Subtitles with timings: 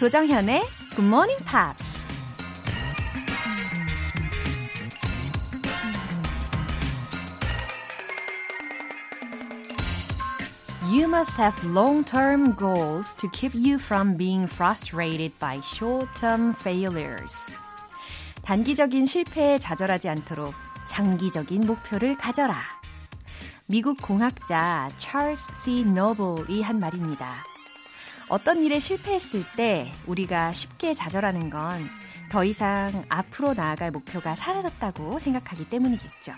[0.00, 0.62] 조정현의
[0.96, 2.06] Good Morning Pops.
[10.90, 17.54] You must have long-term goals to keep you from being frustrated by short-term failures.
[18.40, 20.54] 단기적인 실패에 좌절하지 않도록
[20.86, 22.56] 장기적인 목표를 가져라.
[23.66, 25.84] 미국 공학자 찰스 C.
[25.84, 27.49] 노블이 한 말입니다.
[28.30, 35.68] 어떤 일에 실패했을 때 우리가 쉽게 좌절하는 건 더 이상 앞으로 나아갈 목표가 사라졌다고 생각하기
[35.68, 36.32] 때문이겠죠.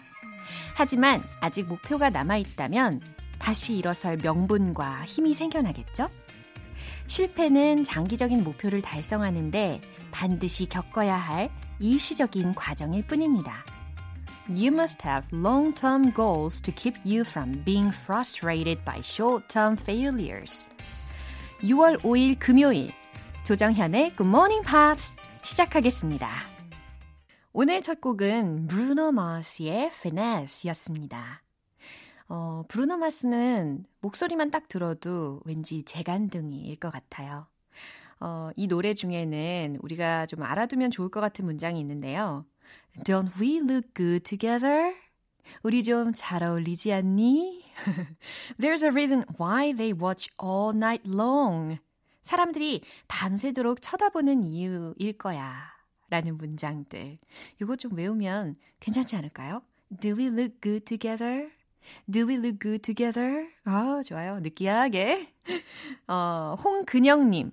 [0.75, 3.03] 하지만 아직 목표가 남아있다면
[3.39, 6.09] 다시 일어설 명분과 힘이 생겨나겠죠?
[7.07, 13.65] 실패는 장기적인 목표를 달성하는데 반드시 겪어야 할 일시적인 과정일 뿐입니다.
[14.49, 20.71] You must have long-term goals to keep you from being frustrated by short-term failures.
[21.63, 22.91] 6월 5일 금요일
[23.45, 26.29] 조정현의 Good Morning Pops 시작하겠습니다.
[27.53, 31.45] 오늘 첫 곡은 브루노 마스의 Finesse였습니다.
[32.29, 37.47] 어, 브루노 마스는 목소리만 딱 들어도 왠지 재간둥이일 것 같아요.
[38.19, 42.45] 어, 이 노래 중에는 우리가 좀 알아두면 좋을 것 같은 문장이 있는데요.
[43.05, 44.97] Don't we look good together?
[45.63, 47.63] 우리 좀 잘 어울리지 않니?
[48.59, 51.79] There's a reason why they watch all night long.
[52.23, 55.73] 사람들이 밤새도록 쳐다보는 이유일 거야.
[56.09, 57.19] 라는 문장들.
[57.61, 59.63] 이거 좀 외우면 괜찮지 않을까요?
[60.01, 61.51] Do we look good together?
[62.11, 63.49] Do we look good together?
[63.65, 64.39] 아, 좋아요.
[64.41, 65.33] 느끼하게.
[66.09, 67.51] 어, 홍근영님.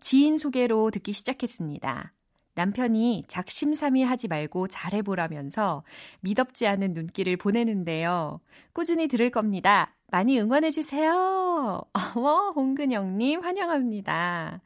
[0.00, 2.12] 지인 소개로 듣기 시작했습니다.
[2.54, 5.84] 남편이 작심삼일 하지 말고 잘해보라면서
[6.20, 8.40] 미덥지 않은 눈길을 보내는데요.
[8.72, 9.94] 꾸준히 들을 겁니다.
[10.08, 11.82] 많이 응원해주세요.
[12.14, 14.60] 어머, 홍근영님, 환영합니다.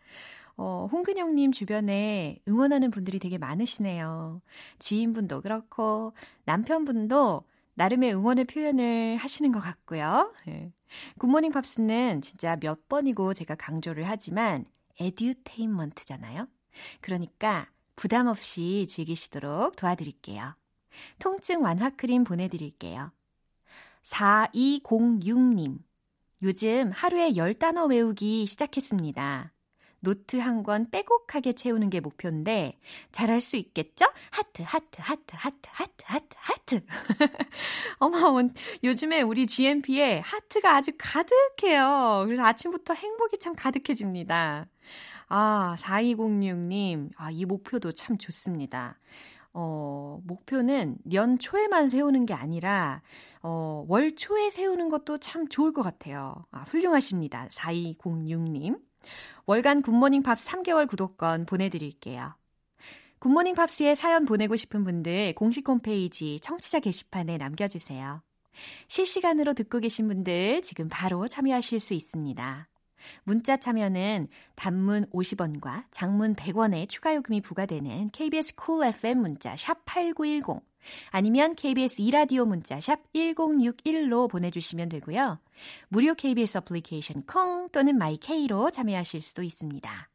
[0.56, 4.40] 어, 홍근영님 주변에 응원하는 분들이 되게 많으시네요.
[4.78, 6.14] 지인분도 그렇고,
[6.46, 7.44] 남편분도
[7.74, 10.34] 나름의 응원의 표현을 하시는 것 같고요.
[10.46, 10.72] 네.
[11.18, 14.64] 굿모닝 팝스는 진짜 몇 번이고 제가 강조를 하지만,
[14.98, 16.48] 에듀테인먼트잖아요.
[17.00, 20.54] 그러니까 부담 없이 즐기시도록 도와드릴게요.
[21.18, 23.12] 통증 완화 크림 보내드릴게요.
[24.02, 25.78] 4206님.
[26.42, 29.52] 요즘 하루에 10단어 외우기 시작했습니다.
[30.00, 32.78] 노트 한 권 빼곡하게 채우는 게 목표인데
[33.12, 34.04] 잘할 수 있겠죠?
[34.30, 36.80] 하트 하트 하트 하트 하트 하트 하트
[37.98, 38.40] 어머
[38.84, 42.24] 요즘에 우리 GMP에 하트가 아주 가득해요.
[42.26, 44.66] 그래서 아침부터 행복이 참 가득해집니다.
[45.28, 48.98] 아 4206님 아, 이 목표도 참 좋습니다.
[49.58, 53.00] 어, 목표는 년 초에만 세우는 게 아니라,
[53.40, 56.44] 어, 월 초에 세우는 것도 참 좋을 것 같아요.
[56.50, 57.48] 아, 훌륭하십니다.
[57.50, 58.78] 4206님.
[59.46, 62.34] 월간 굿모닝 팝 3개월 구독권 보내드릴게요.
[63.18, 68.22] 굿모닝 팝스에 사연 보내고 싶은 분들 공식 홈페이지 청취자 게시판에 남겨주세요.
[68.88, 72.68] 실시간으로 듣고 계신 분들 지금 바로 참여하실 수 있습니다.
[73.24, 79.84] 문자 참여는 단문 50원과 장문 100원의 추가 요금이 부과되는 KBS 쿨 cool FM 문자 샵
[79.84, 80.62] 8910
[81.10, 85.38] 아니면 KBS 이라디오 문자 샵 1061로 보내주시면 되고요.
[85.88, 90.08] 무료 KBS 어플리케이션 콩 또는 my K로 참여하실 수도 있습니다.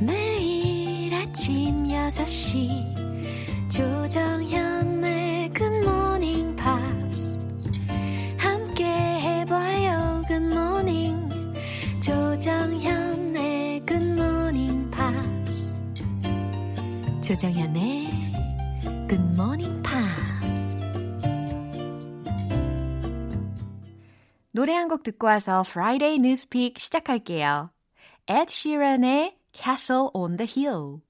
[0.00, 4.89] 매일 아침 6시 조정현
[17.29, 18.07] 조정현의
[19.09, 20.33] 굿모닝 팝스
[24.51, 27.71] 노래 한 곡 듣고 와서 Friday Newspeak 시작할게요.
[28.27, 31.01] Ed Sheeran의 Castle on the Hill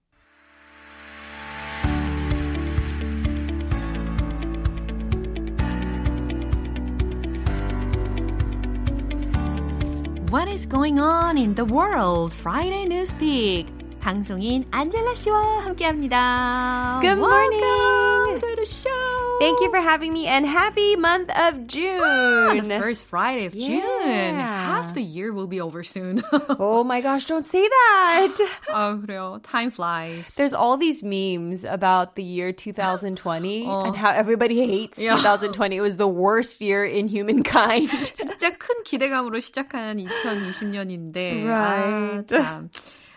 [10.29, 12.33] What is going on in the world?
[12.33, 13.78] Friday Newspeak.
[13.99, 16.99] 방송인 안젤라 씨와 함께합니다.
[17.01, 17.59] Good morning.
[17.59, 18.91] Welcome to the show.
[19.39, 21.99] Thank you for having me and happy month of June.
[22.05, 23.81] Ah, the first Friday of June.
[23.81, 24.37] Yeah.
[24.45, 26.21] Half the year will be over soon.
[26.59, 28.37] oh my gosh, don't say that.
[28.69, 29.41] 어, 그래요.
[29.41, 30.35] Time flies.
[30.35, 35.15] There's all these memes about the year 2020 and how everybody hates Yeah.
[35.17, 35.75] 2020.
[35.77, 37.89] It was the worst year in humankind.
[38.13, 41.43] 진짜 큰 기대감으로 시작한 2020년인데.
[41.43, 41.49] Right.
[41.49, 42.69] 아, 참.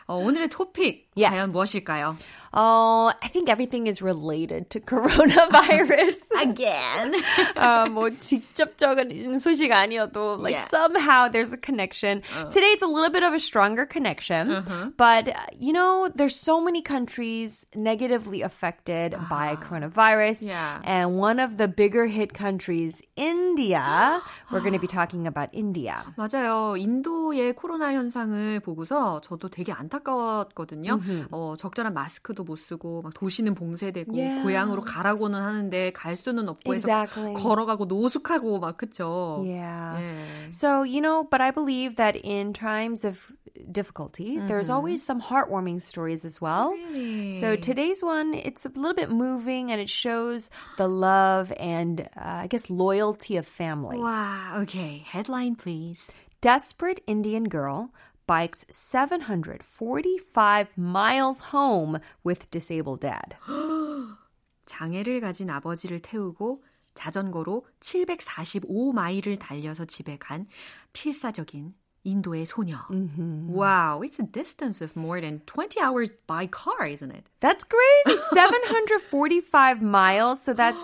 [0.05, 1.09] 어, 오늘의 토픽.
[1.29, 2.17] 과연 무엇일까요?
[2.52, 6.16] Oh, I think everything is related to coronavirus.
[6.40, 7.14] Again.
[7.56, 10.66] uh, 뭐 직접적인 소식 아니어도 like yeah.
[10.68, 12.22] somehow there's a connection.
[12.34, 12.48] Uh.
[12.48, 14.90] Today it's a little bit of a stronger connection, uh-huh.
[14.96, 19.18] but uh, you know there's so many countries negatively affected uh.
[19.28, 20.80] by coronavirus, yeah.
[20.84, 24.22] and one of the bigger hit countries, India.
[24.50, 26.02] We're going to be talking about India.
[26.16, 26.76] 맞아요.
[26.78, 30.98] 인도의 코로나 현상을 보고서 저도 되게 안타까웠거든요.
[30.98, 31.28] Mm-hmm.
[31.30, 34.42] 어, 적절한 마스크도 못 쓰고 막 도시는 봉쇄되고 yeah.
[34.42, 37.34] 고향으로 가라고는 하는데 갈 수는 없고 해서 exactly.
[37.34, 39.42] 걸어가고 노숙하고 막 그쵸.
[39.44, 39.98] Yeah.
[39.98, 40.50] yeah.
[40.50, 43.32] So, you know, but I believe that in times of
[43.70, 44.48] difficulty, mm-hmm.
[44.48, 46.70] there's always some heartwarming stories as well.
[46.70, 47.40] Really?
[47.40, 52.44] So today's one, it's a little bit moving and it shows the love and uh,
[52.44, 53.98] I guess loyalty of family.
[53.98, 54.60] Wow.
[54.62, 55.02] Okay.
[55.06, 56.10] Headline, please.
[56.40, 57.90] Desperate Indian girl
[58.27, 63.35] bikes 745 miles home with disabled dad.
[64.65, 70.47] 장애를 가진 아버지를 태우고 자전거로 745마일을 달려서 집에 간
[70.93, 71.73] 필사적인
[72.04, 72.78] 인도의 소녀.
[72.90, 73.52] Mm-hmm.
[73.52, 77.28] Wow, it's a distance of more than 20 hours by car, isn't it?
[77.40, 78.18] That's crazy.
[78.32, 80.40] 745 miles.
[80.42, 80.82] So that's,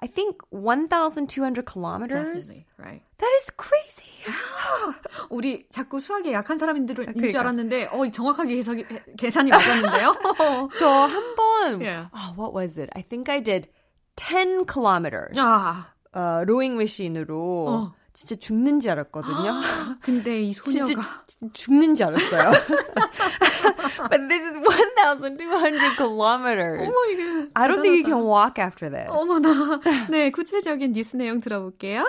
[0.00, 2.46] I think, 1,200 kilometers.
[2.46, 3.02] Definitely, right.
[3.18, 4.12] That is crazy.
[5.30, 7.28] 우리 자꾸 수학에 약한 사람인들 그러니까.
[7.28, 8.84] 줄 알았는데, 어, 정확하게 계산이,
[9.16, 10.14] 계산이 맞았는데요?
[10.76, 12.08] 저한 번, yeah.
[12.12, 12.90] oh, what was it?
[12.94, 13.68] I think I did
[14.16, 15.38] 10 kilometers.
[15.38, 15.86] 아.
[16.12, 17.66] 어, 로잉 머신으로.
[17.68, 17.94] 어.
[18.13, 19.61] 진짜 죽는 줄 알았거든요.
[20.01, 21.23] 근데 이 소녀가
[21.53, 22.51] 죽는 줄 알았어요.
[24.09, 26.81] But this is 1,200 kilometers.
[26.81, 29.09] 어머 이게 I don't think you can walk after this.
[29.09, 29.79] 어머나.
[30.09, 32.05] 네, 구체적인 뉴스 내용 들어볼게요.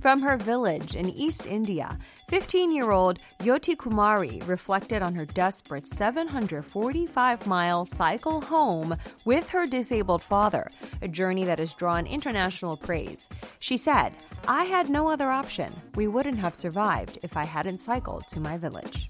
[0.00, 1.96] From her village in East India,
[2.31, 8.95] 15 year old Yoti Kumari reflected on her desperate 745 mile cycle home
[9.25, 10.69] with her disabled father,
[11.01, 13.27] a journey that has drawn international praise.
[13.59, 14.13] She said,
[14.47, 15.73] I had no other option.
[15.95, 19.07] We wouldn't have survived if I hadn't cycled to my village.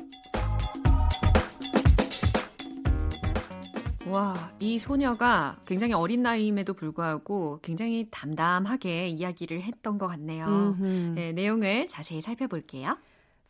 [4.09, 10.45] 와, 이 소녀가 굉장히 어린 나이임에도 불구하고 굉장히 담담하게 이야기를 했던 것 같네요.
[10.47, 11.15] Mm-hmm.
[11.15, 12.97] 네, 내용을 자세히 살펴볼게요.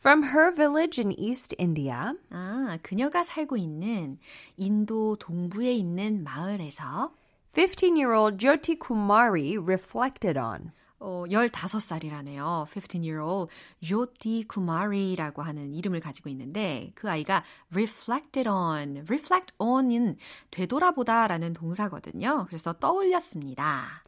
[0.03, 2.11] From her village in East India.
[2.29, 4.19] 아, 그녀가 살고 있는
[4.57, 7.13] 인도 동부에 있는 마을에서
[7.53, 10.73] 15-year-old Jyoti Kumari reflected on.
[10.99, 12.67] 어, 15살이라네요.
[12.67, 13.49] 15-year-old
[13.81, 20.17] Jyoti Kumari라고 하는 이름을 가지고 있는데 그 아이가 reflected on, reflect on은
[20.51, 22.47] 되돌아보다라는 동사거든요.
[22.47, 24.03] 그래서 떠올렸습니다.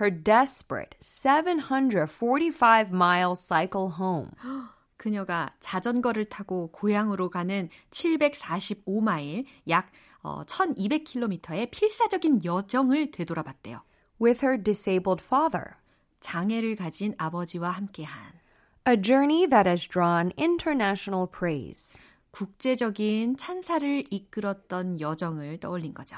[0.00, 4.30] Her desperate 745 mile cycle home.
[5.00, 9.90] 그녀가 자전거를 타고 고향으로 가는 745마일, 약
[10.22, 13.80] 어, 1200km의 필사적인 여정을 되돌아봤대요.
[14.20, 15.76] With her disabled father.
[16.20, 18.14] 장애를 가진 아버지와 함께한
[18.86, 21.98] A journey that has drawn international praise.
[22.30, 26.16] 국제적인 찬사를 이끌었던 여정을 떠올린 거죠.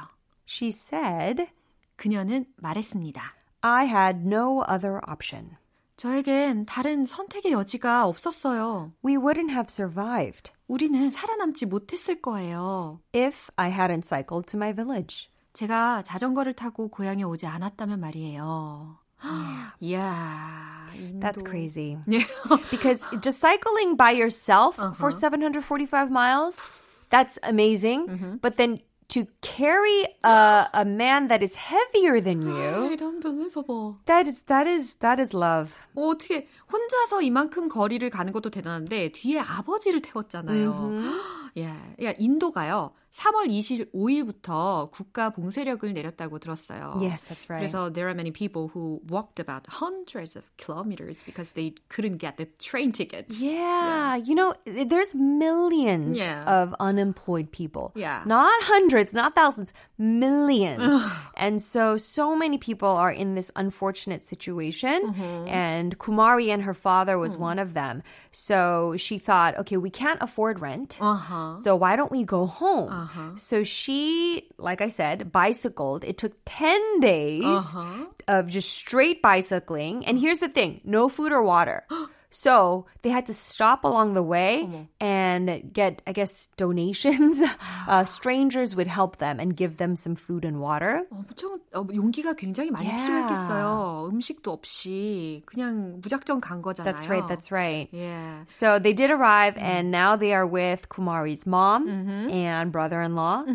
[0.49, 1.47] She said,
[1.95, 3.23] 그녀는 말했습니다.
[3.61, 5.62] I had no other option.
[5.98, 8.94] 저에겐 다른 선택의 여지가 없었어요.
[9.04, 10.52] We wouldn't have survived.
[10.68, 13.00] 우리는 살아남지 못했을 거예요.
[13.16, 15.30] If I hadn't cycled to my village.
[15.54, 19.00] 제가 자전거를 타고 고향에 오지 않았다면 말이에요.
[19.80, 20.86] yeah.
[21.20, 21.98] That's crazy.
[22.70, 24.94] because just cycling by yourself uh-huh.
[24.94, 26.62] for 745 miles,
[27.10, 28.08] that's amazing.
[28.08, 28.36] Mm-hmm.
[28.42, 28.80] But then
[29.13, 32.97] to carry a, a man that is heavier than you.
[33.03, 33.99] unbelievable.
[34.07, 35.75] That is that is that is love.
[35.95, 40.73] 어, 어떻게 혼자서 이만큼 거리를 가는 것도 대단한데 뒤에 아버지를 태웠잖아요.
[40.73, 41.21] Mm-hmm.
[41.59, 41.65] 예,
[42.03, 42.93] 야, 인도가요.
[43.18, 46.94] 3월 25일부터 국가 봉쇄력을 내렸다고 들었어요.
[47.02, 47.66] Yes, that's right.
[47.66, 52.38] 그래서 there are many people who walked about hundreds of kilometers because they couldn't get
[52.38, 53.42] the train tickets.
[53.42, 54.16] Yeah, yeah.
[54.18, 56.44] you know, there's millions yeah.
[56.46, 57.92] of unemployed people.
[57.96, 58.22] Yeah.
[58.26, 61.02] Not hundreds, not thousands, millions.
[61.36, 65.48] and so so many people are in this unfortunate situation mm-hmm.
[65.48, 67.40] and Kumari and her father was mm.
[67.40, 68.04] one of them.
[68.32, 71.00] So she thought, okay, we can't afford rent.
[71.02, 71.56] Uh-huh.
[71.56, 72.92] So why don't we go home?
[72.92, 73.01] Uh-huh.
[73.03, 73.37] Uh-huh.
[73.37, 76.05] So she, like I said, bicycled.
[76.05, 78.07] It took 10 days uh-huh.
[78.29, 80.07] of just straight bicycling.
[80.07, 81.85] And here's the thing no food or water.
[82.32, 84.68] So they had to stop along the way
[85.00, 87.40] and get, I guess, donations.
[87.88, 91.08] uh, strangers would help them and give them some food and water.
[91.10, 93.00] 엄청 어, 용기가 굉장히 많이 Yeah.
[93.08, 94.10] 필요했겠어요.
[94.12, 96.84] 음식도 없이 그냥 무작정 간 거잖아요.
[96.84, 97.88] That's right, that's right.
[97.94, 98.44] Yeah.
[98.46, 101.88] So they did arrive, and now they are with Kumari's mom
[102.30, 103.46] and brother-in-law.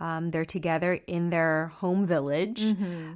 [0.00, 2.64] Um, they're together in their home village.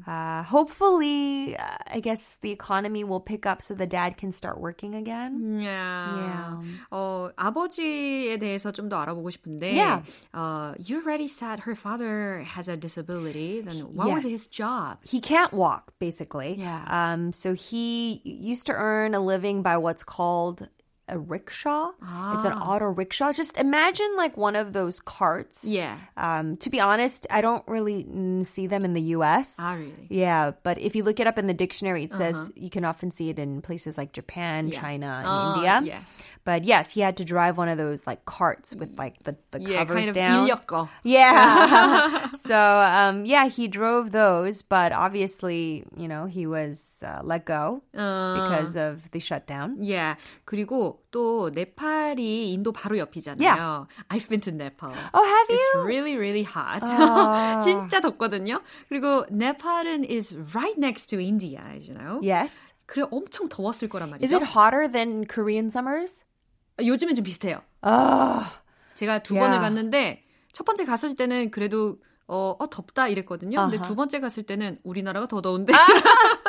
[0.07, 4.61] Uh, hopefully, uh, I guess the economy will pick up so the dad can start
[4.61, 5.07] working again.
[5.11, 5.31] Yeah.
[5.61, 6.63] Yeah.
[6.91, 10.03] 어, 아버지에 대해서 좀 더 알아보고 싶은데, Yeah.
[10.35, 13.61] uh, you already said her father has a disability.
[13.63, 14.31] Then what was Yes.
[14.33, 14.99] his job?
[15.05, 16.55] He can't walk, basically.
[16.59, 16.85] Yeah.
[16.89, 20.69] Um, so he used to earn a living by what's called
[21.12, 21.92] a rickshaw.
[22.34, 23.32] It's an auto rickshaw.
[23.34, 25.64] Just imagine like one of those carts.
[25.64, 25.98] Yeah.
[26.18, 29.58] Um, to be honest, I don't really mm, see them in the U.S.
[29.60, 30.08] Ah, really?
[30.10, 33.12] Yeah, but if you look it up in the dictionary, it says you can often
[33.12, 34.80] see it in places like Japan, Yeah.
[34.80, 35.82] China, and Ah, India.
[35.96, 36.02] yeah.
[36.45, 39.61] But yes, he had to drive one of those like carts with like the, the
[39.61, 40.47] Yeah, covers kind of down.
[40.49, 40.89] 인력 거.
[41.05, 42.29] Yeah.
[42.37, 47.83] so, um, yeah, he drove those, but obviously, you know, he was uh, let go
[47.93, 49.77] because of the shutdown.
[49.81, 50.17] Yeah.
[50.47, 53.41] 그리고 또 네팔이 인도 바로 옆이잖아요.
[53.41, 53.85] Yeah.
[54.11, 54.93] I've been to Nepal.
[55.15, 55.83] Oh, have It's you?
[55.83, 56.83] really, really hot.
[56.83, 57.61] 아.
[57.63, 58.61] 진짜 덥거든요.
[58.91, 62.21] 그리고 네팔은 is right next to India, as you know.
[62.23, 62.55] Yes.
[62.87, 64.23] 그래 엄청 더웠을 거란 말이죠.
[64.25, 66.23] Is it hotter than Korean summers?
[66.86, 67.62] 요즘엔 좀 비슷해요.
[67.84, 68.46] Oh,
[68.96, 69.40] 제가 두 Yeah.
[69.50, 70.24] 번을 갔는데
[70.54, 72.00] 첫 번째 갔을 때는 그래도
[72.31, 73.61] 어, 어 덥다 이랬거든요.
[73.63, 73.87] 근데 아하.
[73.87, 75.73] 두 번째 갔을 때는 우리나라가 더 더운데.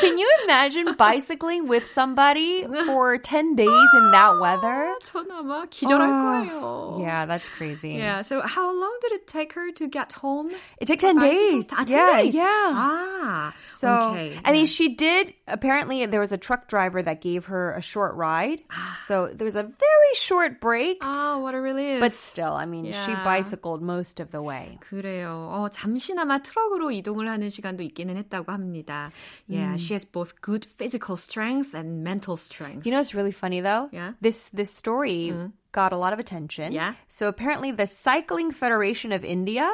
[0.00, 4.94] can you imagine bicycling with somebody for 10 days in that weather?
[5.02, 6.44] 전 아마 기절할 아.
[6.44, 6.98] 거예요.
[7.00, 7.94] Yeah, that's crazy.
[7.94, 8.22] Yeah.
[8.22, 10.50] So how long did it take her to get home?
[10.78, 11.66] It took 10 days.
[11.68, 12.34] 아, 10 yeah, days.
[12.34, 12.44] yeah.
[12.74, 13.54] Ah.
[13.64, 14.38] So, okay.
[14.44, 15.32] I mean, she did.
[15.48, 18.60] Apparently, there was a truck driver that gave her a short ride.
[19.06, 22.00] So there was a very short break, Ah, what a relief.
[22.00, 23.24] but still, I mean, she Yeah.
[23.24, 24.77] bicycled most of the way.
[24.81, 25.49] 그래요.
[25.51, 29.11] 어, 잠시나마 트럭으로 이동을 하는 시간도 있기는 했다고 합니다.
[29.47, 32.85] Yeah, she has both good physical strength and mental strength.
[32.85, 33.89] You know, it's really funny though.
[33.91, 34.13] Yeah.
[34.21, 35.31] This this story
[35.72, 36.70] got a lot of attention.
[36.70, 36.94] Yeah.
[37.08, 39.66] So apparently, the Cycling Federation of India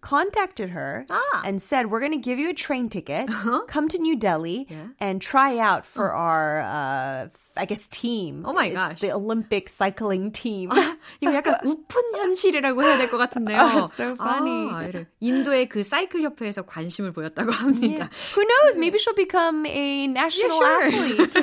[0.00, 1.42] contacted her Ah.
[1.44, 3.28] and said, "We're going to give you a train ticket.
[3.66, 4.94] Come to New Delhi Yeah.
[5.00, 8.44] and try out for our." Uh, I guess team.
[8.46, 9.00] Oh my It's gosh.
[9.02, 10.70] The Olympic cycling team.
[11.20, 13.58] 이거 약간 우픈 현실이라고 해야 될 것 같은데요.
[13.58, 14.70] Oh, so funny.
[14.70, 15.06] 아, 이래.
[15.18, 18.10] 인도의 그 사이클 협회에서 관심을 보였다고 합니다.
[18.36, 18.78] Who knows?
[18.78, 20.86] Maybe she'll become a national sure.
[20.86, 21.34] athlete.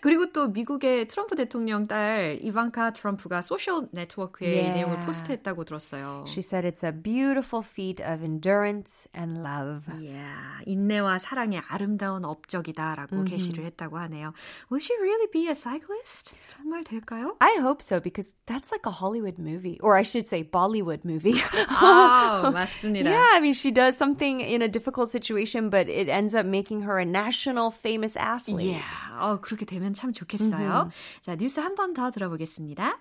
[0.00, 4.72] 그리고 또 미국의 트럼프 대통령 딸 이방카 트럼프가 소셜 네트워크에 이 Yeah.
[4.74, 6.24] 내용을 포스트했다고 들었어요.
[6.26, 9.86] She said it's a beautiful feat of endurance and love.
[10.00, 14.32] Yeah, 인내와 사랑의 아름다운 업적이다라고 게시를 했다고 하네요.
[14.70, 16.34] Will she really be a cyclist?
[16.48, 17.36] 정말 될까요?
[17.40, 21.40] I hope so because that's like a Hollywood movie, or I should say Bollywood movie.
[21.68, 23.10] 아, 맞습니다.
[23.10, 26.82] yeah, I mean, she does something in a difficult situation, but it ends up making
[26.82, 28.78] her a national famous athlete.
[28.78, 28.84] Yeah.
[29.18, 30.90] 어, 그렇게 되면 참 좋겠어요.
[31.22, 32.98] 자, 뉴스 한 번 더 들어보겠습니다.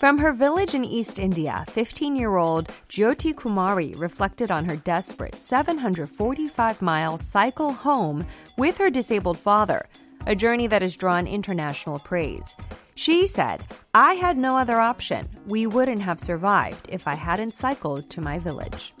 [0.00, 5.34] From her village in East India, 15 year old Jyoti Kumari reflected on her desperate
[5.34, 9.86] 745 mile cycle home with her disabled father,
[10.26, 12.56] a journey that has drawn international praise.
[12.94, 13.62] She said,
[13.94, 15.28] I had no other option.
[15.46, 18.94] We wouldn't have survived if I hadn't cycled to my village.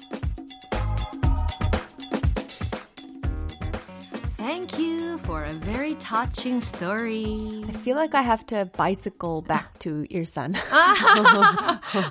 [4.50, 7.62] Thank you for a very touching story.
[7.68, 10.54] I feel like I have to bicycle back to Ilsan.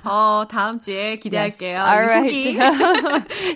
[0.06, 1.76] 어, 다음 주에 기대할게요.
[1.76, 1.86] Yes.
[1.86, 2.32] All right.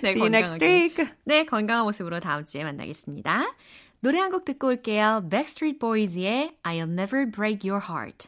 [0.03, 1.03] 네, See you next week.
[1.25, 3.55] 네, 건강한 모습으로 다음 주에 만나겠습니다.
[4.01, 5.23] 노래 한 곡 듣고 올게요.
[5.31, 8.27] Backstreet Boys의 I'll Never Break Your Heart.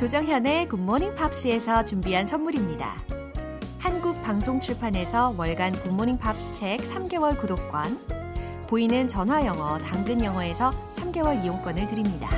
[0.00, 2.96] 조정현의 굿모닝 팝스에서 준비한 선물입니다.
[4.32, 8.00] 방송 출판에서 월간 굿모닝 팝스 책 3개월 구독권,
[8.66, 12.30] 보이는 전화 영어 당근 영어에서 3개월 이용권을 드립니다.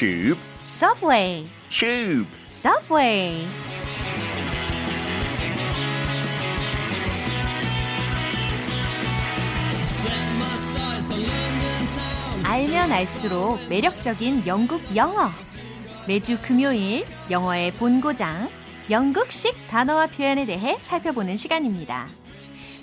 [0.00, 2.26] Tube, Subway, tube.
[2.48, 3.46] Subway.
[12.44, 15.28] 알면 알수록 매력적인 영국 영어.
[16.08, 18.48] 매주 금요일 영어의 본고장,
[18.88, 22.08] 영국식 단어와 표현에 대해 살펴보는 시간입니다.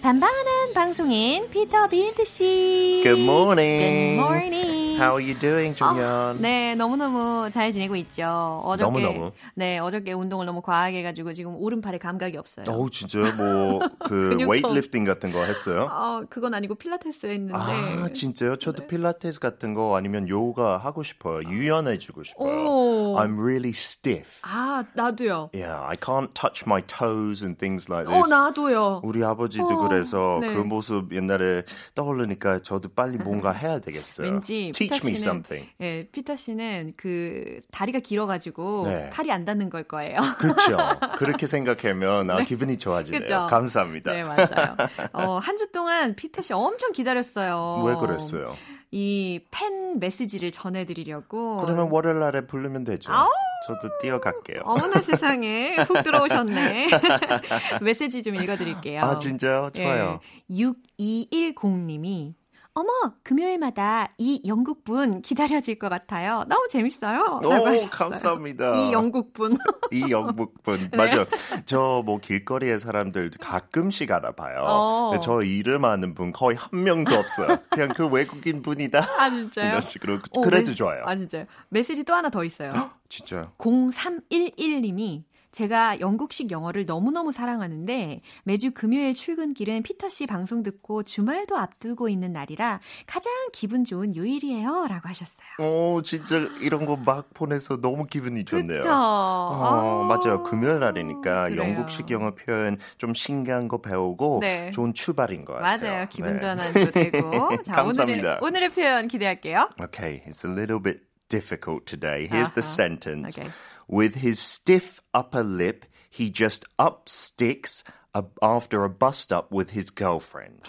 [0.03, 3.01] 반반한 방송인 피터 빈트 씨.
[3.03, 3.79] Good morning.
[3.81, 4.86] Good morning.
[4.97, 6.41] How are you doing, 정현?
[6.41, 8.61] 네, 너무너무 잘 지내고 있죠.
[8.65, 9.31] 어저께 너무너무.
[9.55, 12.65] 네, 어저께 운동을 너무 과하게 해 가지고 지금 오른팔에 감각이 없어요.
[12.67, 13.35] 어, 진짜요?
[13.35, 14.49] 뭐, 그, 근육통.
[14.49, 15.87] weightlifting 같은 거 했어요?
[15.91, 17.53] 어, 그건 아니고 필라테스 했는데.
[17.55, 18.55] 아, 진짜요?
[18.57, 21.47] 저도 필라테스 같은 거 아니면 요가 하고 싶어요.
[21.47, 22.67] 유연해 지고 싶어요.
[22.67, 23.15] 오.
[23.19, 24.41] I'm really stiff.
[24.43, 25.51] 아, 나도요.
[25.53, 28.29] Yeah, I can't touch my toes and things like 어, this.
[28.29, 29.01] 나도요.
[29.03, 30.53] 우리 아버지도 어, 그래서 네.
[30.53, 31.63] 그 모습 옛날에
[31.93, 34.27] 떠오르니까 저도 빨리 뭔가 해야 되겠어요.
[34.27, 35.69] 왠지 Teach 피터 me 씨는 something.
[35.81, 39.09] 예, 피터 씨는 그 다리가 길어가지고 네.
[39.09, 40.19] 팔이 안 닿는 걸 거예요.
[40.39, 40.77] 그렇죠.
[41.17, 43.19] 그렇게 생각하면 아, 기분이 좋아지네요.
[43.21, 43.47] 그죠?
[43.49, 44.11] 감사합니다.
[44.13, 44.75] 네, 맞아요.
[45.13, 47.83] 어, 한 주 동안 피터 씨 엄청 기다렸어요.
[47.85, 48.55] 왜 그랬어요?
[48.91, 51.57] 이 팬 메시지를 전해드리려고.
[51.57, 53.11] 그러면 월요일 날에 부르면 되죠.
[53.11, 53.27] 아우!
[53.67, 54.59] 저도 뛰어갈게요.
[54.63, 56.87] 어머나 세상에 훅 들어오셨네.
[57.81, 59.01] 메시지 좀 읽어드릴게요.
[59.01, 59.71] 아, 진짜요?
[59.75, 60.19] 좋아요.
[60.51, 60.55] 예,
[60.99, 62.33] 6210님이
[62.79, 62.91] 어머,
[63.23, 66.43] 금요일마다 이 영국분 기다려질 것 같아요.
[66.47, 67.39] 너무 재밌어요.
[67.43, 67.89] 오, 하셨어요.
[67.89, 68.75] 감사합니다.
[68.75, 69.57] 이 영국분.
[69.91, 70.89] 이 영국분.
[70.91, 70.95] 네.
[70.95, 71.25] 맞아.
[71.65, 74.61] 저뭐 길거리에 사람들 가끔씩 알아봐요.
[74.67, 75.19] 어.
[75.23, 77.57] 저 이름 아는 분 거의 한 명도 없어요.
[77.71, 78.99] 그냥 그 외국인 분이다.
[79.17, 79.69] 아, 진짜요?
[79.69, 80.19] 이런 식으로.
[80.33, 81.01] 어, 그래도 메- 좋아요.
[81.07, 81.45] 아, 진짜요?
[81.69, 82.69] 메시지 또 하나 더 있어요.
[83.09, 83.53] 진짜요?
[83.57, 85.23] 0311님이
[85.57, 92.31] 제가 영국식 영어를 너무너무 사랑하는데 매주 금요일 출근길은 피터 씨 방송 듣고 주말도 앞두고 있는
[92.31, 94.85] 날이라 가장 기분 좋은 요일이에요.
[94.87, 95.47] 라고 하셨어요.
[95.59, 98.79] 오, 진짜 이런 거 막 보내서 너무 기분이 좋네요.
[98.79, 98.89] 그쵸?
[98.91, 100.43] 어, 아, 맞아요.
[100.43, 101.61] 금요일 날이니까 그래요.
[101.61, 104.69] 영국식 영어 표현 좀 신기한 거 배우고 네.
[104.71, 105.91] 좋은 출발인 것 같아요.
[105.93, 106.07] 맞아요.
[106.09, 106.39] 기분 네.
[106.39, 107.57] 전환도 되고.
[107.63, 108.37] 자, 감사합니다.
[108.37, 109.69] 오늘의, 오늘의 표현 기대할게요.
[109.81, 112.26] Okay, it's a little bit difficult today.
[112.30, 112.76] Here's the Uh-huh.
[112.76, 113.38] sentence.
[113.38, 113.50] Okay.
[113.88, 119.70] With his stiff upper lip, he just up sticks a- after a bust up with
[119.70, 120.60] his girlfriend.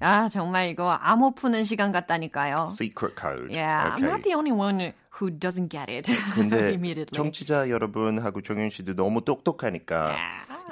[0.00, 2.66] 아, 정말 이거 암호 푸는 시간 같다니까요.
[2.68, 3.50] Secret code.
[3.50, 4.06] Yeah, I'm okay.
[4.06, 7.11] not the only one who doesn't get it 근데 immediately.
[7.13, 10.15] 정치자 여러분하고 정윤 씨도 너무 똑똑하니까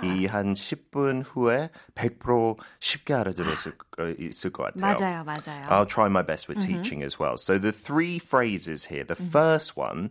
[0.03, 4.81] 이한 10분 후에 100% 쉽게 알아들었을 거- 있을 것 같아요.
[4.81, 5.63] 맞아요, 맞아요.
[5.69, 7.35] I'll try my best with teaching as well.
[7.37, 9.05] So the three phrases here.
[9.05, 10.09] The first one,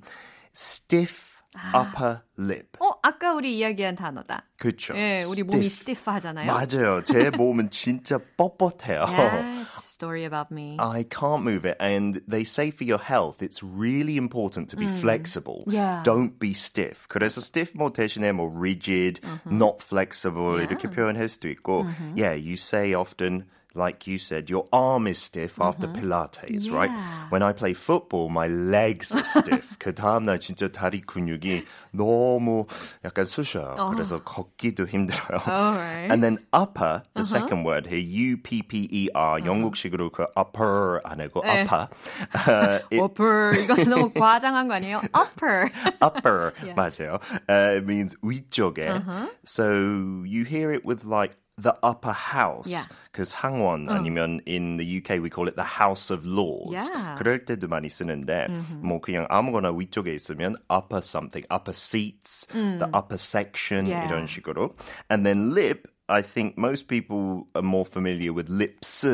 [0.55, 1.29] stiff
[1.75, 2.77] upper lip.
[2.81, 4.45] 어, 아까 우리 이야기한 단어다.
[4.59, 4.95] 그렇죠.
[4.97, 5.99] 예, 우리 몸이 Stiff.
[6.05, 6.47] stiff 하잖아요.
[6.47, 7.03] 맞아요.
[7.05, 9.09] 제 몸은 진짜 뻣뻣해요.
[9.09, 9.65] Yeah,
[9.98, 10.78] story about me.
[10.80, 11.78] I can't move it.
[11.80, 15.64] And they say for your health, it's really important to be flexible.
[15.68, 16.02] Yeah.
[16.04, 17.08] Don't be stiff.
[17.10, 21.86] 그래서 stiff 뭐 대신에 뭐 rigid, not flexible 이렇게 표현할 수도 있고.
[22.16, 23.46] Yeah, you say often,
[23.78, 26.92] like you said, your arm is stiff after Pilates, right?
[26.92, 27.26] Yeah.
[27.30, 29.78] When I play football, my legs are stiff.
[29.80, 32.68] 그 다음날 진짜 다리 근육이 너무
[33.04, 33.76] 약간 쑤셔요.
[33.92, 35.42] 그래서 걷기도 힘들어요.
[35.48, 36.12] Alright.
[36.12, 41.62] And then upper, the second word here, U-P-P-E-R, 영국식으로 그 upper 안 하고 네.
[41.64, 41.88] upper.
[42.46, 45.02] Uh, it- upper 이건 너무 과장한 거 아니에요?
[45.16, 45.72] upper.
[46.00, 46.76] upper, Yeah.
[46.76, 47.20] 맞아요.
[47.50, 49.02] Uh, it means 위쪽에.
[49.46, 52.68] So you hear it with like the upper house.
[52.70, 52.88] Yeah.
[53.12, 56.74] 그 상원 아니면 in the UK we call it the House of Lords.
[56.74, 57.16] Yeah.
[57.18, 58.48] 그럴 때도 많이 쓰는데
[58.82, 64.08] 뭐 그냥 아무거나 위쪽에 있으면 upper something, upper seats, the upper section Yeah.
[64.08, 64.76] 이런 식으로.
[65.12, 69.06] And then lip I think most people are more familiar with lips,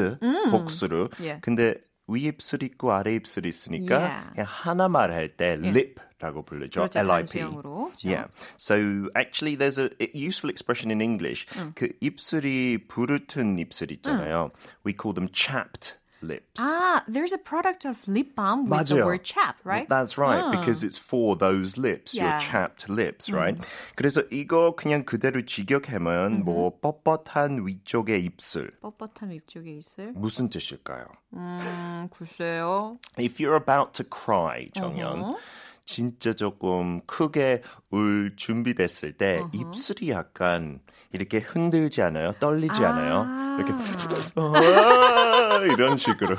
[0.51, 1.11] 복수로.
[1.19, 1.39] Yeah.
[1.41, 1.75] 근데
[2.07, 4.31] 위입술 있고 아래 입술 있으니까 Yeah.
[4.33, 6.81] 그냥 하나 말할 때 lip 라고 부르죠.
[6.81, 7.39] 그렇죠, L-I-P.
[7.39, 7.91] 단수형으로.
[7.95, 8.07] 그렇죠.
[8.07, 8.27] Yeah.
[8.57, 11.45] So actually there's a useful expression in English.
[11.75, 14.51] 그 입술이 부르튼 입술 있잖아요.
[14.85, 16.59] We call them chapped lips.
[16.59, 19.05] Ah, there's a product of lip balm with the 맞아요.
[19.05, 19.87] word chap, right?
[19.87, 20.51] That's right, Ah.
[20.51, 22.43] because it's for those lips, your Yeah.
[22.43, 23.55] chapped lips, right?
[23.95, 30.11] 그래서 이거 그냥 그대로 직역하면 뭐 뻣뻣한 위쪽의 입술 뻣뻣한 위쪽에 있을.
[30.13, 31.05] 무슨 뜻일까요?
[31.35, 32.97] 음, 글쎄요.
[33.17, 35.37] If you're about to cry, 정연,
[35.86, 40.80] 진짜 조금 크게 울 준비됐을 때 입술이 약간
[41.12, 42.32] 이렇게 흔들지 않아요?
[42.40, 43.54] 떨리지 않아요?
[43.58, 43.72] 이렇게
[44.36, 46.36] 아, 이런 식으로.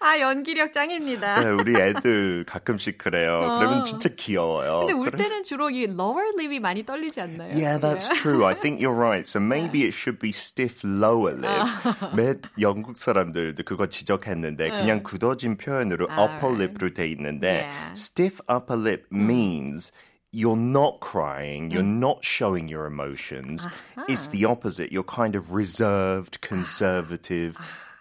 [0.00, 1.40] 아, 연기력 짱입니다.
[1.40, 3.40] 네, 우리 애들 가끔씩 그래요.
[3.58, 4.78] 그러면 진짜 귀여워요.
[4.80, 7.50] 근데 울 그래서- 때는 주로 이 lower lip이 많이 떨리지 않나요?
[7.52, 8.46] Yeah, that's true.
[8.46, 9.28] I think you're right.
[9.28, 11.68] So maybe it should be stiff lower lip.
[12.16, 19.05] 몇 영국 사람들도 그거 지적했는데 그냥 굳어진 표현으로 upper lip로 돼 있는데 stiff upper lip
[19.11, 19.91] means
[20.31, 23.67] you're not crying, you're not showing your emotions.
[24.07, 24.91] It's the opposite.
[24.91, 27.57] You're kind of reserved, conservative.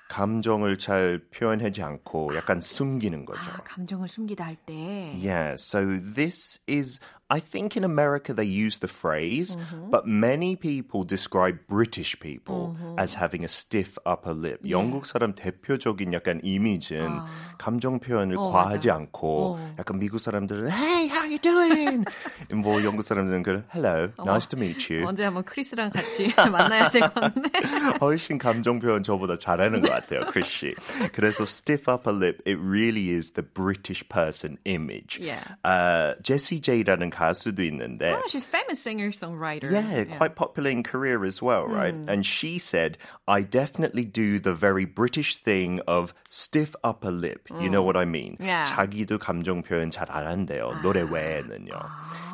[0.09, 3.41] 감정을 잘 표현하지 않고 약간 숨기는 거죠.
[3.53, 5.13] 아, 감정을 숨기다 할 때.
[5.15, 6.99] Yeah, so this is
[7.33, 9.59] I think in America they use the phrase,
[9.91, 14.61] but many people describe British people as having a stiff upper lip.
[14.65, 17.21] 영국 사람 대표적인 약간 이미지는
[17.59, 18.95] 감정 표현을 어, 과하지 맞아.
[18.97, 19.75] 않고 어.
[19.79, 22.05] 약간 미국 사람들은 Hey, how you doing?
[22.51, 25.05] 뭐 영국 사람들은 그 Hello, nice to meet you.
[25.07, 27.99] 언제 한번 크리스랑 같이 만나야 되겠네.
[28.01, 30.75] 훨씬 감정 표현 저보다 잘하는 것 같아요, 크리씨.
[31.13, 35.19] 그래서 stiff upper lip, it really is the British person image.
[35.21, 35.43] Yeah.
[35.65, 39.71] Uh, Jessie J라는 가수도 있는데 oh, she's famous singer-songwriter.
[39.71, 41.95] Yeah, quite popular in Korea as well, right?
[41.95, 47.49] And she said, I definitely do the very British thing of stiff upper lip.
[47.61, 48.37] You know what I mean?
[48.41, 48.65] Yeah.
[48.65, 50.81] 자기도 감정 표현 잘 안 한대요.
[50.83, 51.73] 노래 외 에는요.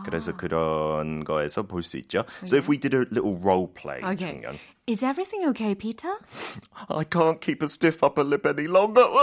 [0.04, 2.24] 그래서 그런 거에서 볼 수 있죠.
[2.46, 4.40] So if we did a little role play, Okay.
[4.42, 4.58] 정연.
[4.86, 6.12] Is everything okay, Peter?
[6.90, 9.04] I can't keep a stiff upper lip any longer.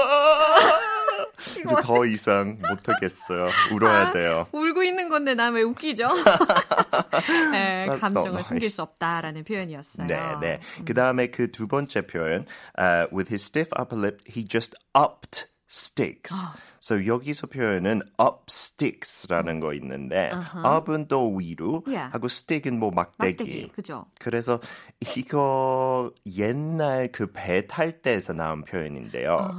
[1.51, 3.47] 이제 더 이상 못하겠어요.
[3.73, 4.47] 울어야 돼요.
[4.51, 6.07] 울고 있는 건데 나 왜 웃기죠?
[7.51, 8.75] 네, That's 감정을 not 숨길 nice.
[8.75, 10.07] 수 없다라는 표현이었어요.
[10.07, 10.60] 네, 네.
[10.86, 12.45] 그 다음에 그 두 번째 표현,
[12.79, 16.34] uh, with his stiff upper lip, he just upped sticks.
[16.87, 20.31] So 여기서 표현은 up sticks라는 거 있는데,
[20.64, 22.12] up은 또 위로, Yeah.
[22.12, 23.42] 하고 stick은 뭐 막대기.
[23.42, 24.07] 막대기, 그죠?
[24.20, 24.61] 그래서
[25.16, 29.53] 이거 옛날 그 배 탈 때에서 나온 표현인데요.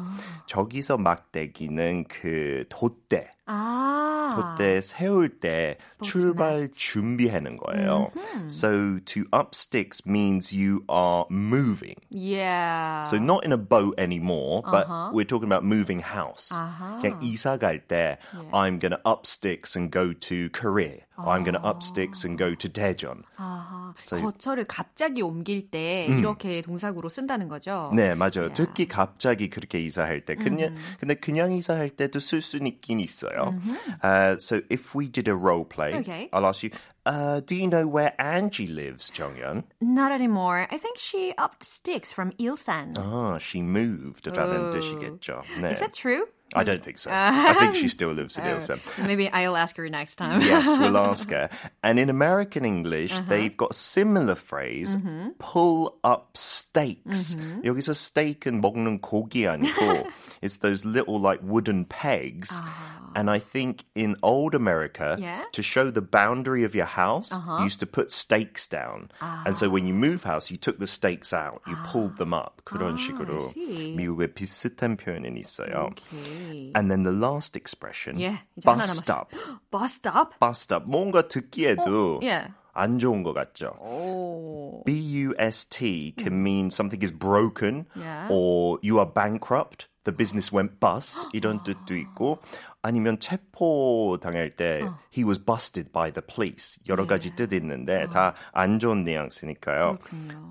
[0.45, 3.29] 저기서 막대기는 그 돛대.
[3.46, 4.56] 아.
[4.56, 8.10] 돛대 세울 때 출발 준비하는 거예요.
[8.46, 11.96] So to up sticks means you are moving.
[12.08, 13.02] Yeah.
[13.02, 16.50] So not in a boat anymore, but we're talking about moving house.
[16.52, 16.98] 아하.
[17.00, 18.18] 그냥 이사 갈 때
[18.52, 21.02] I'm going to up sticks and go to Korea.
[21.18, 23.22] Or I'm going to up sticks and go to Daejeon.
[23.38, 23.94] 아하.
[23.98, 27.90] So- 거처를 갑자기 옮길 때 이렇게 동사구로 쓴다는 거죠.
[27.94, 28.48] 네, 맞아요.
[28.54, 30.34] 특히 갑자기 그렇게 이사할 때.
[30.34, 33.54] 그냥, 근데 그냥 이사할 때도 쓸 수는 있긴 있어요.
[34.02, 36.28] Uh, so if we did a role play, Okay.
[36.32, 36.70] I'll ask you,
[37.04, 39.64] uh, do you know where Angie lives, 정연?
[39.80, 40.66] Not anymore.
[40.70, 42.96] I think she upped sticks from Ilsan.
[42.98, 44.24] Ah, she moved.
[44.32, 45.42] 라는 뜻이겠죠.
[45.60, 45.70] 네.
[45.70, 46.26] Is that true?
[46.54, 47.08] I don't think so.
[47.10, 48.76] I think she still lives in Ilse.
[49.06, 50.42] Maybe I'll ask her next time.
[50.42, 51.48] Yes, we'll ask her.
[51.82, 54.96] And in American English, they've got a similar phrase,
[55.38, 57.36] pull up steaks.
[57.64, 60.06] 여기서 steak은 먹는 고기 아니고,
[60.42, 62.52] it's those little like wooden pegs.
[63.14, 65.44] And I think in old America, Yeah?
[65.52, 69.10] to show the boundary of your house, you used to put stakes down.
[69.20, 72.62] And so when you move house, you took the stakes out, you pulled them up.
[72.64, 73.94] 그런 식으로 see.
[73.96, 75.92] 미국에 비슷한 표현은 있어요.
[75.92, 76.72] Okay.
[76.74, 79.20] And then the last expression, 예, 이제 하나 bust 남았어.
[79.20, 79.28] up.
[79.70, 80.34] Bust up?
[80.40, 80.84] bust up.
[80.88, 82.48] 뭔가 듣기에도 예.
[82.77, 83.75] 안 좋은 것 같죠.
[83.79, 84.83] 오.
[84.85, 88.27] B-U-S-T can mean something is broken Yeah.
[88.31, 89.87] or you are bankrupt.
[90.03, 91.27] The business went bust.
[91.33, 92.39] 이런 뜻도 있고
[92.81, 96.79] 아니면 체포 당할 때 he was busted by the police.
[96.87, 99.97] 여러 가지 뜻 있는데 다안 좋은 뉘앙스니까요.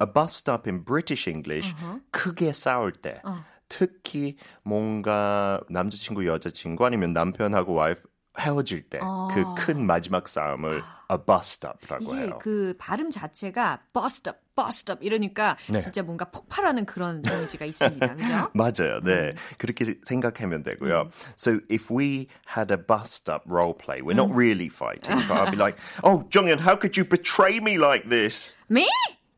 [0.02, 1.74] A bust up in British English
[2.10, 3.22] 크게 싸울 때
[3.68, 8.02] 특히 뭔가 남자친구 여자친구 아니면 남편하고 와이프
[8.38, 9.00] 헤어질 때
[9.32, 12.38] 그큰 마지막 싸움을 a bust up라고 이게 해요.
[12.40, 15.80] 그 발음 자체가 bust up, bust up 이러니까 네.
[15.80, 18.16] 진짜 뭔가 폭발하는 그런 이미지가 있습니다.
[18.16, 18.50] 그죠?
[18.54, 19.00] 맞아요.
[19.04, 19.32] 네.
[19.58, 21.10] 그렇게 생각하면 되고요.
[21.36, 25.50] So if we had a bust up role play, we're not really fighting, but I'd
[25.50, 28.88] be like, "Oh, Jonghyun, how could you betray me like this?" Me?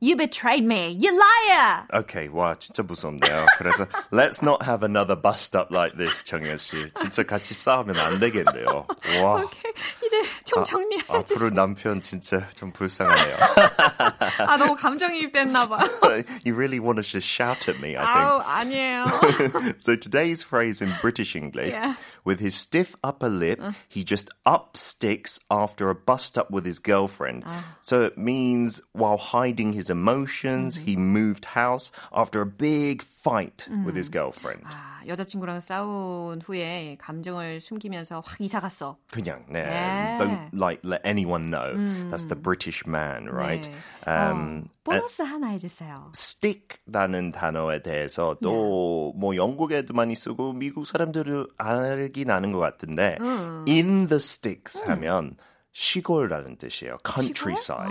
[0.03, 0.89] You betrayed me.
[0.99, 1.87] You liar.
[1.93, 3.45] Okay, 와 진짜 무섭네요.
[3.57, 6.91] 그래서 let's not have another bust up like this, 정현 씨.
[6.99, 8.85] 진짜 같이 싸우면 안 되겠네요.
[9.23, 9.43] 와.
[9.45, 9.71] 오케이.
[10.05, 11.33] 이제 좀 정리하지.
[11.33, 13.37] 앞으로 남편 진짜 좀 불쌍하네요.
[14.45, 15.79] 아, 너무 감정이입됐나 봐.
[16.43, 18.27] you really want to just shout at me, I think.
[18.27, 19.79] 아우, 아니에요.
[19.79, 21.95] so today's phrase in British English, Yeah.
[22.25, 26.79] with his stiff upper lip, he just up sticks after a bust up with his
[26.79, 27.45] girlfriend.
[27.81, 33.95] So it means while hiding his emotions, he moved house after a big fight with
[33.95, 34.63] his girlfriend.
[34.65, 38.97] 아, 여자친구랑 싸운 후에 감정을 숨기면서 확 이사 갔어.
[39.11, 39.63] 그냥, 네.
[39.63, 40.17] Yeah.
[40.17, 41.73] Don't like let anyone know.
[42.11, 43.63] That's the British man, right?
[44.05, 44.11] 네.
[44.11, 46.11] Um, 어, 보너스 하나 해주세요.
[46.13, 53.17] stick라는 단어에 대해서 또 뭐 영국에도 많이 쓰고 미국 사람들은 알긴 아는 것 같은데
[53.67, 55.37] in the sticks 하면
[55.77, 56.97] 시골이라는 뜻이에요.
[57.03, 57.89] countryside.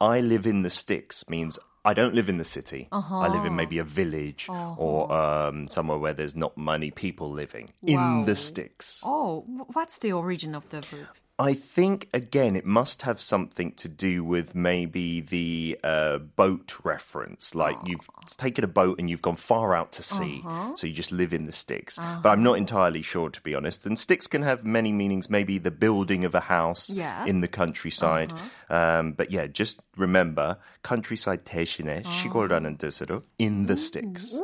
[0.00, 2.88] I live in the sticks means I don't live in the city.
[2.92, 7.72] I live in maybe a village or um, somewhere where there's not many people living.
[7.82, 8.24] In Wow.
[8.24, 9.02] the sticks.
[9.04, 11.08] Oh, what's the origin of the verb?
[11.38, 17.56] I think again it must have something to do with maybe the uh, boat reference.
[17.56, 17.86] Like oh.
[17.86, 20.76] you've taken a boat and you've gone far out to sea, uh-huh.
[20.76, 21.98] so you just live in the sticks.
[21.98, 22.20] Uh-huh.
[22.22, 23.84] But I'm not entirely sure to be honest.
[23.84, 25.28] And sticks can have many meanings.
[25.28, 27.24] Maybe the building of a house yeah.
[27.26, 28.32] in the countryside.
[28.32, 28.76] Uh-huh.
[28.76, 34.36] Um, but yeah, just remember countryside 대신에 시골이라는 뜻으로 in the sticks.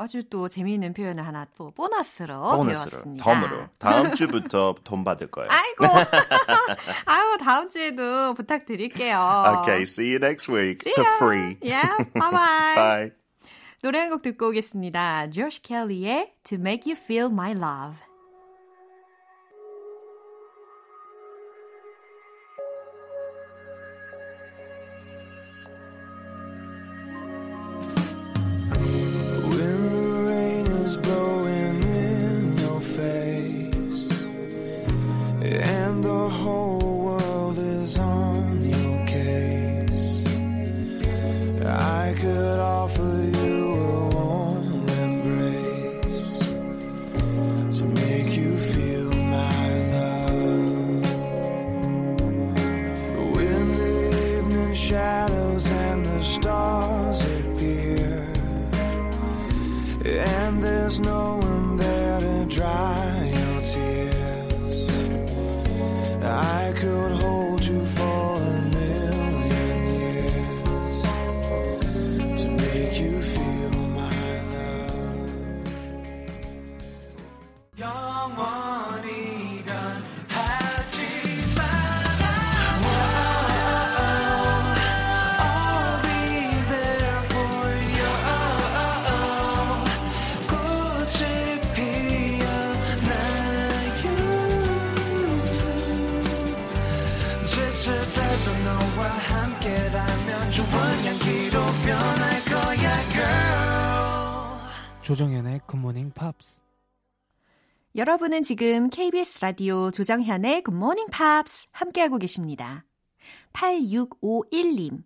[0.00, 3.24] 아주 또 재미있는 표현을 하나 또 보너스로, 보너스로 배웠습니다.
[3.24, 3.66] 덤으로.
[3.78, 5.48] 다음 주부터 돈 받을 거예요.
[5.50, 5.86] 아이고.
[7.06, 9.44] 아유, 다음 주에도 부탁드릴게요.
[9.60, 11.16] Okay, see you next week see for ya.
[11.18, 11.56] free.
[11.62, 12.74] Yeah, bye bye.
[12.76, 13.10] bye.
[13.82, 15.30] 노래 한 곡 듣고 오겠습니다.
[15.30, 18.07] 조시 켈리의 To Make You Feel My Love.
[107.98, 112.84] 여러분은 지금 KBS 라디오 조정현의 굿모닝 팝스 함께하고 계십니다.
[113.52, 115.02] 8651님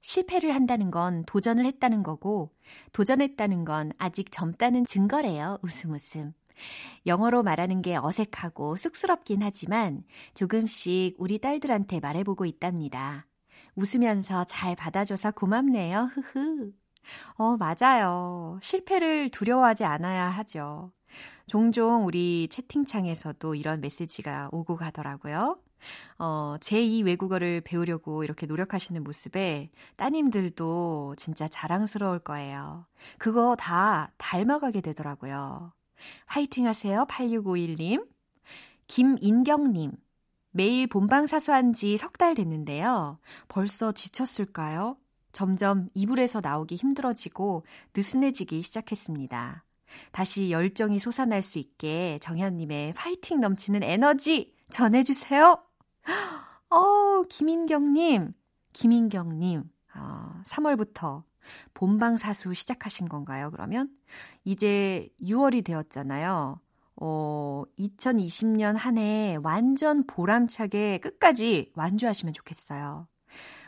[0.00, 2.50] 실패를 한다는 건 도전을 했다는 거고
[2.92, 5.58] 도전했다는 건 아직 젊다는 증거래요.
[5.62, 6.32] 웃음 웃음.
[7.06, 10.02] 영어로 말하는 게 어색하고 쑥스럽긴 하지만
[10.34, 13.28] 조금씩 우리 딸들한테 말해보고 있답니다.
[13.76, 16.10] 웃으면서 잘 받아줘서 고맙네요.
[16.12, 16.72] 흐흐.
[17.34, 18.58] 어, 맞아요.
[18.60, 20.90] 실패를 두려워하지 않아야 하죠.
[21.46, 25.58] 종종 우리 채팅창에서도 이런 메시지가 오고 가더라고요.
[26.18, 32.86] 어, 제2 외국어를 배우려고 이렇게 노력하시는 모습에 따님들도 진짜 자랑스러울 거예요.
[33.18, 35.72] 그거 다 닮아가게 되더라고요.
[36.26, 38.06] 화이팅 하세요, 8651님.
[38.86, 39.92] 김인경님.
[40.54, 43.18] 매일 본방 사수한 지 석 달 됐는데요.
[43.48, 44.96] 벌써 지쳤을까요?
[45.32, 47.64] 점점 이불에서 나오기 힘들어지고
[47.96, 49.64] 느슨해지기 시작했습니다.
[50.12, 55.62] 다시 열정이 솟아날 수 있게 정현님의 파이팅 넘치는 에너지 전해주세요.
[56.70, 58.32] 어, 김인경님,
[58.72, 59.64] 김인경님,
[59.96, 61.22] 어, 3월부터
[61.74, 63.90] 본방사수 시작하신 건가요, 그러면?
[64.44, 66.60] 이제 6월이 되었잖아요.
[66.96, 73.08] 어, 2020년 한 해 완전 보람차게 끝까지 완주하시면 좋겠어요.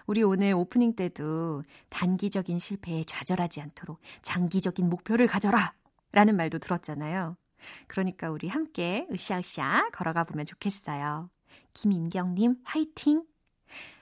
[0.07, 5.73] 우리 오늘 오프닝 때도 단기적인 실패에 좌절하지 않도록 장기적인 목표를 가져라!
[6.15, 7.37] 라는 말도 들었잖아요.
[7.89, 11.29] 그러니까 우리 함께 으쌰으쌰 걸어가 보면 좋겠어요.
[11.73, 13.25] 김인경님 화이팅!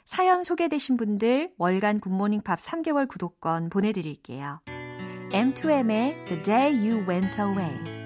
[0.04, 4.60] 사연 소개되신 분들 월간 굿모닝 팝 3개월 구독권 보내드릴게요.
[5.30, 8.01] M2M의 The Day You Went Away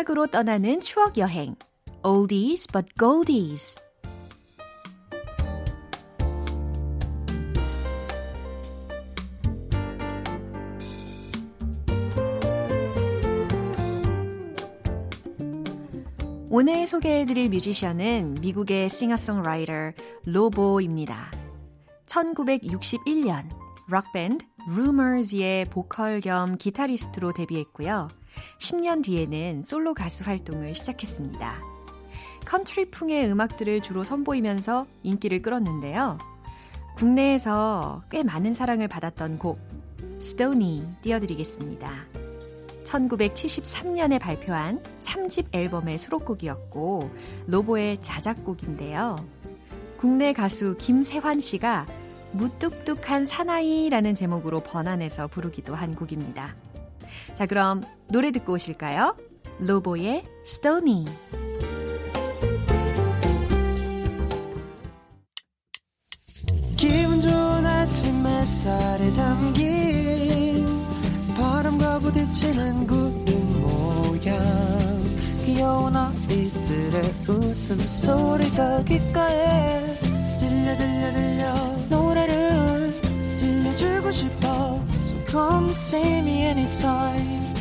[0.00, 1.56] 음악으로 떠나는 추억 여행.
[2.02, 3.76] Oldies but Goldies.
[16.48, 19.92] 오늘 소개해드릴 뮤지션은 미국의 싱어송라이터
[20.24, 21.30] 로보입니다.
[22.06, 23.48] 1961년
[23.88, 28.08] 록밴드 Rumors의 보컬 겸 기타리스트로 데뷔했고요.
[28.58, 31.58] 10년 뒤에는 솔로 가수 활동을 시작했습니다.
[32.46, 36.18] 컨트리풍의 음악들을 주로 선보이면서 인기를 끌었는데요.
[36.96, 39.58] 국내에서 꽤 많은 사랑을 받았던 곡
[40.20, 42.06] Stony 띄워드리겠습니다.
[42.84, 47.10] 1973년에 발표한 3집 앨범의 수록곡이었고
[47.46, 49.16] 로보의 자작곡인데요.
[49.96, 51.86] 국내 가수 김세환 씨가
[52.32, 56.54] 무뚝뚝한 사나이라는 제목으로 번안해서 부르기도 한 곡입니다.
[57.40, 59.16] 자, 그럼 노래 듣고 오실까요?
[59.60, 61.06] 로보의 Stony.
[66.76, 70.66] 기분 좋은 아침 햇살에 담긴
[71.34, 74.38] 바람과 부딪히는 구름 모양
[75.46, 79.94] 귀여운 아이들의 웃음소리가 귓가에
[80.38, 81.54] 들려 들려 들려
[81.88, 82.92] 노래를
[83.38, 84.89] 들려주고 싶어
[85.30, 87.54] come see me anytime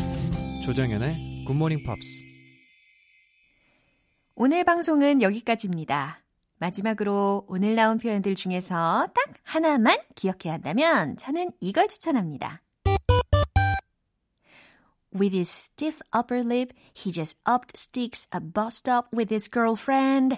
[0.64, 2.20] 조정연의 굿모닝 팝스.
[4.36, 6.24] 오늘 방송은 여기까지입니다.
[6.58, 12.62] 마지막으로 오늘 나온 표현들 중에서 딱 하나만 기억해야 한다면 저는 이걸 추천합니다.
[15.14, 20.38] With his stiff upper lip, he just upped sticks a bus stop with his girlfriend.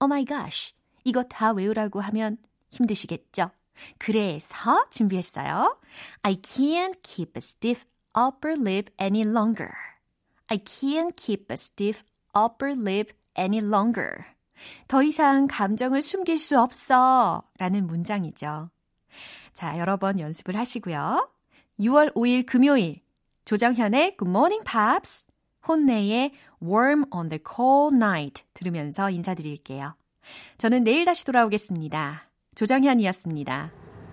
[0.00, 0.74] Oh my gosh.
[1.04, 2.38] 이거 다 외우라고 하면
[2.70, 3.50] 힘드시겠죠?
[3.98, 5.78] 그래서 준비했어요.
[6.22, 7.84] I can't keep a stiff
[8.16, 9.72] upper lip any longer.
[10.48, 12.02] I can't keep a stiff
[12.36, 14.24] upper lip any longer.
[14.88, 17.42] 더 이상 감정을 숨길 수 없어.
[17.58, 18.70] 라는 문장이죠.
[19.52, 21.30] 자, 여러 번 연습을 하시고요.
[21.80, 23.00] 6월 5일 금요일
[23.44, 25.26] 조정현의 Good Morning Pops,
[25.66, 29.94] 혼내의 Warm on the Cold Night 들으면서 인사드릴게요.
[30.58, 32.27] 저는 내일 다시 돌아오겠습니다.
[32.58, 33.70] 조정현이었습니다.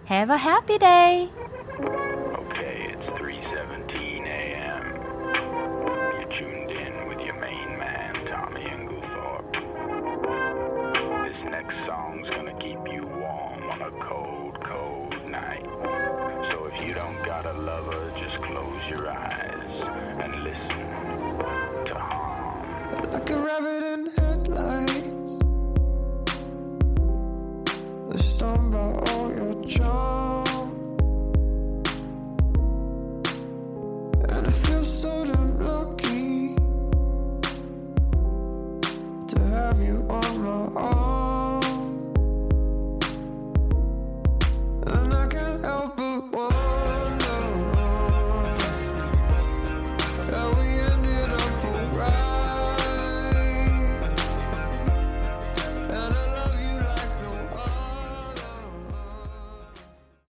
[0.08, 1.45] Have a happy day!